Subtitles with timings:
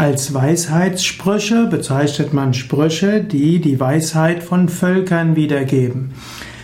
[0.00, 6.12] Als Weisheitssprüche bezeichnet man Sprüche, die die Weisheit von Völkern wiedergeben.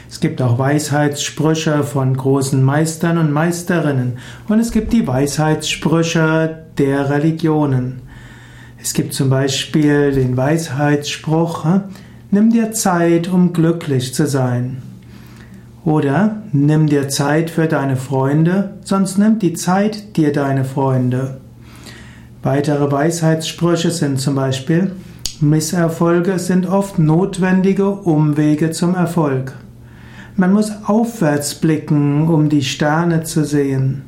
[0.08, 4.16] Es gibt auch Weisheitssprüche von großen Meistern und Meisterinnen
[4.48, 8.00] und es gibt die Weisheitssprüche der Religionen.
[8.82, 11.66] Es gibt zum Beispiel den Weisheitsspruch,
[12.30, 14.78] nimm dir Zeit, um glücklich zu sein.
[15.84, 21.42] Oder nimm dir Zeit für deine Freunde, sonst nimmt die Zeit dir deine Freunde.
[22.46, 24.92] Weitere Weisheitssprüche sind zum Beispiel,
[25.40, 29.54] Misserfolge sind oft notwendige Umwege zum Erfolg.
[30.36, 34.02] Man muss aufwärts blicken, um die Sterne zu sehen.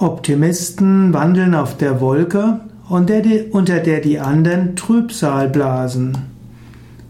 [0.00, 6.16] Optimisten wandeln auf der Wolke, unter der die anderen Trübsal blasen.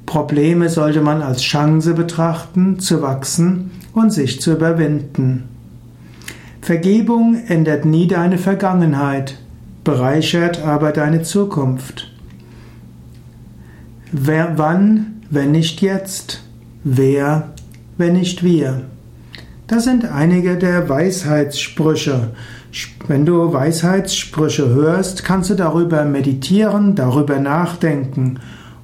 [0.07, 5.45] Probleme sollte man als Chance betrachten, zu wachsen und sich zu überwinden.
[6.61, 9.37] Vergebung ändert nie deine Vergangenheit,
[9.85, 12.11] bereichert aber deine Zukunft.
[14.13, 16.43] Wer wann, wenn nicht jetzt?
[16.85, 17.53] Wer,
[17.97, 18.83] wenn nicht wir?
[19.67, 22.33] Das sind einige der Weisheitssprüche.
[23.07, 28.39] Wenn du Weisheitssprüche hörst, kannst du darüber meditieren, darüber nachdenken.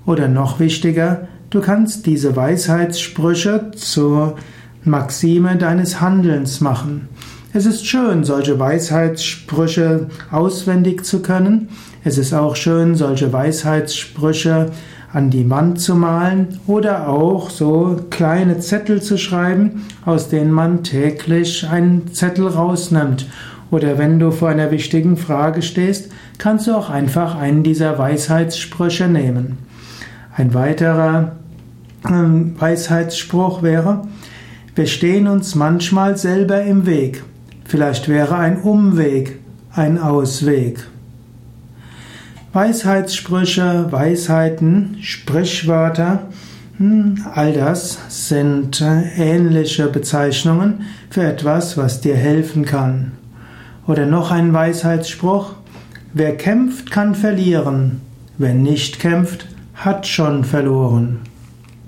[0.06, 4.36] Oder noch wichtiger, du kannst diese Weisheitssprüche zur
[4.84, 7.08] Maxime deines Handelns machen.
[7.54, 11.70] Es ist schön, solche Weisheitssprüche auswendig zu können.
[12.04, 14.70] Es ist auch schön, solche Weisheitssprüche
[15.14, 20.84] an die Wand zu malen oder auch so kleine Zettel zu schreiben, aus denen man
[20.84, 23.26] täglich einen Zettel rausnimmt.
[23.70, 29.08] Oder wenn du vor einer wichtigen Frage stehst, kannst du auch einfach einen dieser Weisheitssprüche
[29.08, 29.56] nehmen.
[30.36, 31.32] Ein weiterer
[32.06, 34.06] ähm, Weisheitsspruch wäre,
[34.74, 37.22] wir stehen uns manchmal selber im Weg.
[37.68, 40.86] Vielleicht wäre ein Umweg ein Ausweg.
[42.54, 46.28] Weisheitssprüche, Weisheiten, Sprichwörter,
[46.78, 53.12] hm, all das sind äh, ähnliche Bezeichnungen für etwas, was dir helfen kann.
[53.86, 55.52] Oder noch ein Weisheitsspruch,
[56.14, 58.00] wer kämpft, kann verlieren,
[58.38, 61.20] wer nicht kämpft, hat schon verloren.